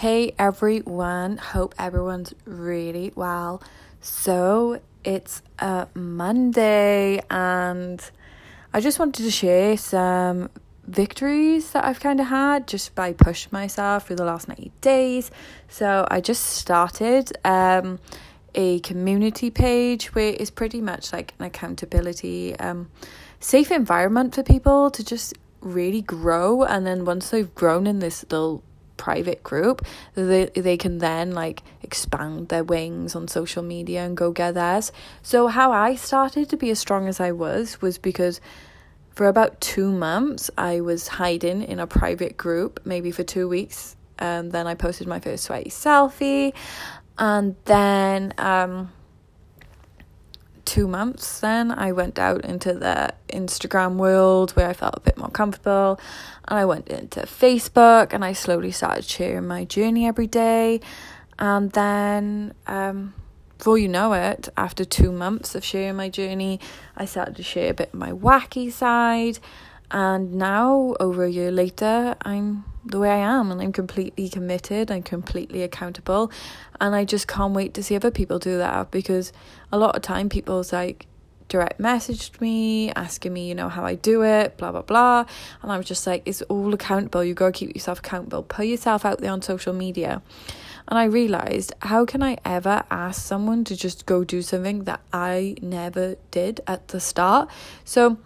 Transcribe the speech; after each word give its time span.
Hey 0.00 0.34
everyone, 0.38 1.38
hope 1.38 1.74
everyone's 1.78 2.34
really 2.44 3.14
well. 3.16 3.62
So 4.02 4.82
it's 5.04 5.40
a 5.58 5.88
Monday, 5.94 7.22
and 7.30 7.98
I 8.74 8.80
just 8.80 8.98
wanted 8.98 9.22
to 9.22 9.30
share 9.30 9.78
some 9.78 10.50
victories 10.86 11.70
that 11.70 11.86
I've 11.86 11.98
kind 11.98 12.20
of 12.20 12.26
had 12.26 12.68
just 12.68 12.94
by 12.94 13.14
pushing 13.14 13.48
myself 13.52 14.06
through 14.06 14.16
the 14.16 14.26
last 14.26 14.48
90 14.48 14.70
days. 14.82 15.30
So 15.66 16.06
I 16.10 16.20
just 16.20 16.44
started 16.44 17.32
um, 17.46 17.98
a 18.54 18.80
community 18.80 19.48
page 19.48 20.14
where 20.14 20.36
it's 20.38 20.50
pretty 20.50 20.82
much 20.82 21.10
like 21.10 21.32
an 21.38 21.46
accountability, 21.46 22.54
um, 22.56 22.90
safe 23.40 23.70
environment 23.70 24.34
for 24.34 24.42
people 24.42 24.90
to 24.90 25.02
just 25.02 25.32
really 25.62 26.02
grow. 26.02 26.64
And 26.64 26.86
then 26.86 27.06
once 27.06 27.30
they've 27.30 27.54
grown 27.54 27.86
in 27.86 28.00
this 28.00 28.26
little 28.30 28.62
private 28.96 29.42
group 29.42 29.84
they 30.14 30.46
they 30.46 30.76
can 30.76 30.98
then 30.98 31.32
like 31.32 31.62
expand 31.82 32.48
their 32.48 32.64
wings 32.64 33.14
on 33.14 33.28
social 33.28 33.62
media 33.62 34.04
and 34.04 34.16
go 34.16 34.30
get 34.32 34.54
theirs. 34.54 34.92
So 35.22 35.46
how 35.48 35.72
i 35.72 35.94
started 35.94 36.48
to 36.50 36.56
be 36.56 36.70
as 36.70 36.78
strong 36.78 37.08
as 37.08 37.20
i 37.20 37.32
was 37.32 37.80
was 37.80 37.98
because 37.98 38.40
for 39.10 39.26
about 39.28 39.60
two 39.60 39.90
months 39.90 40.50
i 40.58 40.80
was 40.80 41.08
hiding 41.08 41.62
in 41.62 41.80
a 41.80 41.86
private 41.86 42.36
group 42.36 42.80
maybe 42.84 43.10
for 43.10 43.22
two 43.22 43.48
weeks 43.48 43.96
and 44.18 44.52
then 44.52 44.66
i 44.66 44.74
posted 44.74 45.06
my 45.06 45.20
first 45.20 45.44
sweaty 45.44 45.70
selfie 45.70 46.52
and 47.18 47.56
then 47.64 48.34
um 48.38 48.92
two 50.76 50.86
months 50.86 51.40
then 51.40 51.70
I 51.70 51.92
went 51.92 52.18
out 52.18 52.44
into 52.44 52.74
the 52.74 53.14
Instagram 53.30 53.96
world 53.96 54.50
where 54.50 54.68
I 54.68 54.74
felt 54.74 54.94
a 54.94 55.00
bit 55.00 55.16
more 55.16 55.30
comfortable 55.30 55.98
and 56.46 56.58
I 56.58 56.66
went 56.66 56.88
into 56.88 57.20
Facebook 57.20 58.12
and 58.12 58.22
I 58.22 58.34
slowly 58.34 58.70
started 58.72 59.06
sharing 59.06 59.46
my 59.46 59.64
journey 59.64 60.06
every 60.06 60.26
day. 60.26 60.82
And 61.38 61.72
then 61.72 62.52
um 62.66 63.14
before 63.56 63.78
you 63.78 63.88
know 63.88 64.12
it 64.12 64.50
after 64.54 64.84
two 64.84 65.12
months 65.12 65.54
of 65.54 65.64
sharing 65.64 65.96
my 65.96 66.10
journey 66.10 66.60
I 66.94 67.06
started 67.06 67.36
to 67.36 67.42
share 67.42 67.70
a 67.70 67.74
bit 67.80 67.94
of 67.94 67.98
my 67.98 68.12
wacky 68.12 68.70
side 68.70 69.38
and 69.90 70.34
now 70.34 70.94
over 71.00 71.24
a 71.24 71.30
year 71.30 71.50
later 71.50 72.16
I'm 72.22 72.64
the 72.84 72.98
way 72.98 73.10
I 73.10 73.16
am 73.16 73.50
and 73.50 73.60
I'm 73.60 73.72
completely 73.72 74.28
committed 74.28 74.90
and 74.90 75.04
completely 75.04 75.62
accountable 75.62 76.30
and 76.80 76.94
I 76.94 77.04
just 77.04 77.26
can't 77.26 77.54
wait 77.54 77.74
to 77.74 77.82
see 77.82 77.96
other 77.96 78.10
people 78.10 78.38
do 78.38 78.58
that 78.58 78.90
because 78.90 79.32
a 79.72 79.78
lot 79.78 79.96
of 79.96 80.02
time 80.02 80.28
people's 80.28 80.72
like 80.72 81.06
direct 81.48 81.80
messaged 81.80 82.40
me 82.40 82.90
asking 82.92 83.32
me 83.32 83.48
you 83.48 83.54
know 83.54 83.68
how 83.68 83.84
I 83.84 83.94
do 83.94 84.22
it 84.22 84.56
blah 84.56 84.72
blah 84.72 84.82
blah 84.82 85.24
and 85.62 85.72
I 85.72 85.76
was 85.76 85.86
just 85.86 86.06
like 86.06 86.22
it's 86.26 86.42
all 86.42 86.74
accountable 86.74 87.22
you 87.24 87.34
got 87.34 87.46
to 87.46 87.52
keep 87.52 87.74
yourself 87.74 88.00
accountable 88.00 88.42
put 88.42 88.66
yourself 88.66 89.04
out 89.04 89.20
there 89.20 89.32
on 89.32 89.42
social 89.42 89.72
media. 89.72 90.22
And 90.88 90.98
I 90.98 91.04
realized 91.04 91.72
how 91.82 92.04
can 92.04 92.22
I 92.22 92.38
ever 92.44 92.84
ask 92.90 93.20
someone 93.20 93.64
to 93.64 93.76
just 93.76 94.06
go 94.06 94.22
do 94.22 94.40
something 94.42 94.84
that 94.84 95.00
I 95.12 95.56
never 95.60 96.16
did 96.30 96.60
at 96.66 96.88
the 96.88 97.00
start? 97.00 97.50
So 97.84 98.18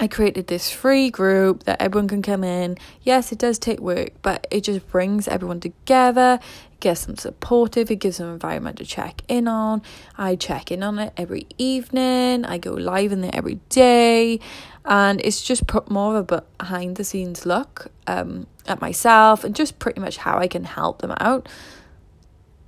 I 0.00 0.08
created 0.08 0.46
this 0.46 0.70
free 0.70 1.10
group 1.10 1.64
that 1.64 1.80
everyone 1.80 2.08
can 2.08 2.22
come 2.22 2.42
in. 2.42 2.78
Yes, 3.02 3.30
it 3.30 3.38
does 3.38 3.58
take 3.58 3.78
work, 3.78 4.10
but 4.22 4.46
it 4.50 4.62
just 4.62 4.88
brings 4.88 5.28
everyone 5.28 5.60
together, 5.60 6.40
gets 6.80 7.04
them 7.04 7.16
supportive, 7.16 7.90
it 7.90 7.96
gives 7.96 8.16
them 8.16 8.28
an 8.28 8.32
environment 8.32 8.78
to 8.78 8.86
check 8.86 9.22
in 9.28 9.46
on. 9.46 9.82
I 10.16 10.34
check 10.36 10.72
in 10.72 10.82
on 10.82 10.98
it 10.98 11.12
every 11.16 11.46
evening, 11.58 12.44
I 12.46 12.56
go 12.58 12.72
live 12.72 13.12
in 13.12 13.20
there 13.20 13.34
every 13.34 13.60
day, 13.68 14.40
and 14.84 15.20
it's 15.22 15.42
just 15.42 15.66
put 15.66 15.90
more 15.90 16.16
of 16.16 16.32
a 16.32 16.42
behind 16.58 16.96
the 16.96 17.04
scenes 17.04 17.44
look 17.44 17.88
um, 18.06 18.46
at 18.66 18.80
myself 18.80 19.44
and 19.44 19.54
just 19.54 19.78
pretty 19.78 20.00
much 20.00 20.16
how 20.16 20.38
I 20.38 20.48
can 20.48 20.64
help 20.64 21.02
them 21.02 21.14
out 21.20 21.48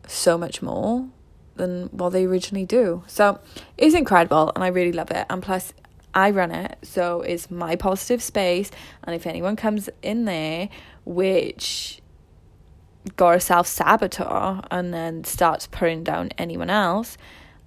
so 0.07 0.37
much 0.37 0.61
more 0.61 1.09
than 1.57 1.87
what 1.87 2.11
they 2.11 2.25
originally 2.25 2.67
do. 2.67 3.03
So 3.07 3.41
it's 3.79 3.95
incredible 3.95 4.53
and 4.55 4.63
I 4.63 4.69
really 4.69 4.93
love 4.93 5.11
it. 5.11 5.27
And 5.31 5.43
plus, 5.43 5.73
I 6.15 6.31
run 6.31 6.51
it, 6.53 6.79
so 6.83 7.23
it's 7.23 7.51
my 7.51 7.77
positive 7.77 8.23
space. 8.23 8.71
And 9.03 9.15
if 9.15 9.27
anyone 9.27 9.57
comes 9.57 9.91
in 10.03 10.25
there 10.25 10.69
which 11.05 12.01
got 13.17 13.37
a 13.37 13.41
self 13.41 13.67
saboteur 13.67 14.63
and 14.71 14.95
then 14.95 15.25
starts 15.25 15.67
putting 15.67 16.05
down 16.05 16.31
anyone 16.39 16.71
else, 16.71 17.19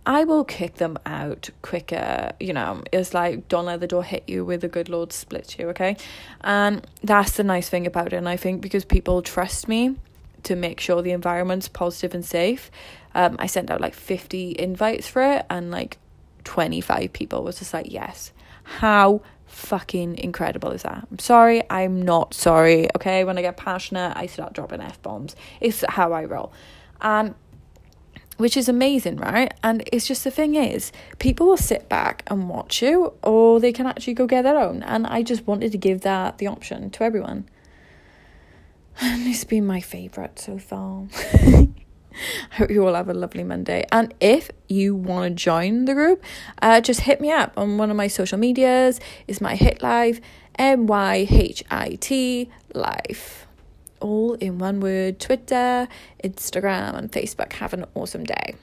I 0.05 0.23
will 0.23 0.45
kick 0.45 0.75
them 0.75 0.97
out 1.05 1.49
quicker. 1.61 2.31
You 2.39 2.53
know, 2.53 2.83
it's 2.91 3.13
like 3.13 3.47
don't 3.47 3.65
let 3.65 3.81
the 3.81 3.87
door 3.87 4.03
hit 4.03 4.23
you 4.27 4.45
with 4.45 4.61
the 4.61 4.67
good 4.67 4.89
Lord 4.89 5.11
split 5.11 5.59
you, 5.59 5.69
okay? 5.69 5.97
And 6.41 6.85
that's 7.03 7.31
the 7.31 7.43
nice 7.43 7.69
thing 7.69 7.85
about 7.85 8.13
it. 8.13 8.17
And 8.17 8.29
I 8.29 8.37
think 8.37 8.61
because 8.61 8.85
people 8.85 9.21
trust 9.21 9.67
me 9.67 9.97
to 10.43 10.55
make 10.55 10.79
sure 10.79 11.01
the 11.01 11.11
environment's 11.11 11.67
positive 11.67 12.13
and 12.13 12.23
safe, 12.23 12.71
um, 13.13 13.35
I 13.37 13.47
sent 13.47 13.69
out 13.69 13.81
like 13.81 13.93
50 13.93 14.55
invites 14.57 15.07
for 15.07 15.21
it, 15.21 15.45
and 15.49 15.71
like 15.71 15.97
25 16.47 17.11
people 17.11 17.43
was 17.43 17.59
just 17.59 17.73
like, 17.73 17.91
yes. 17.91 18.31
How 18.63 19.21
fucking 19.47 20.17
incredible 20.17 20.71
is 20.71 20.83
that? 20.83 21.05
I'm 21.11 21.19
sorry, 21.19 21.61
I'm 21.69 22.01
not 22.01 22.33
sorry. 22.33 22.87
Okay, 22.95 23.25
when 23.25 23.37
I 23.37 23.41
get 23.41 23.57
passionate, 23.57 24.13
I 24.15 24.27
start 24.27 24.53
dropping 24.53 24.79
F 24.79 25.01
bombs. 25.01 25.35
It's 25.59 25.83
how 25.89 26.13
I 26.13 26.23
roll. 26.23 26.53
And 27.01 27.35
which 28.37 28.55
is 28.55 28.69
amazing, 28.69 29.17
right? 29.17 29.53
And 29.61 29.83
it's 29.91 30.07
just 30.07 30.23
the 30.23 30.31
thing 30.31 30.55
is, 30.55 30.93
people 31.19 31.47
will 31.47 31.57
sit 31.57 31.89
back 31.89 32.23
and 32.27 32.47
watch 32.47 32.81
you, 32.81 33.13
or 33.23 33.59
they 33.59 33.73
can 33.73 33.85
actually 33.85 34.13
go 34.13 34.25
get 34.25 34.43
their 34.43 34.57
own. 34.57 34.83
And 34.83 35.05
I 35.05 35.23
just 35.23 35.45
wanted 35.45 35.73
to 35.73 35.77
give 35.77 36.01
that 36.01 36.37
the 36.37 36.47
option 36.47 36.89
to 36.91 37.03
everyone. 37.03 37.49
And 38.99 39.27
it's 39.27 39.43
been 39.43 39.67
my 39.67 39.81
favourite 39.81 40.39
so 40.39 40.57
far. 40.57 41.07
hope 42.57 42.69
you 42.71 42.85
all 42.85 42.95
have 42.95 43.09
a 43.09 43.13
lovely 43.13 43.43
Monday. 43.43 43.85
And 43.91 44.13
if 44.19 44.51
you 44.67 44.95
want 44.95 45.29
to 45.29 45.43
join 45.43 45.85
the 45.85 45.93
group, 45.93 46.23
uh, 46.61 46.81
just 46.81 47.01
hit 47.01 47.21
me 47.21 47.31
up 47.31 47.53
on 47.55 47.77
one 47.77 47.89
of 47.89 47.97
my 47.97 48.07
social 48.07 48.37
medias. 48.37 48.99
Is 49.27 49.39
my 49.39 49.55
hit 49.55 49.81
life 49.81 50.19
M 50.57 50.87
Y 50.87 51.27
H 51.29 51.63
I 51.69 51.97
T 52.01 52.49
life, 52.73 53.47
all 53.99 54.33
in 54.35 54.57
one 54.57 54.79
word. 54.79 55.19
Twitter, 55.19 55.87
Instagram, 56.23 56.95
and 56.97 57.11
Facebook. 57.11 57.53
Have 57.53 57.73
an 57.73 57.85
awesome 57.95 58.23
day. 58.23 58.55